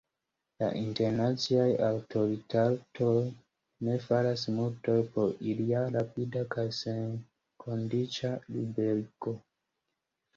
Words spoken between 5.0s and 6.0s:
por ilia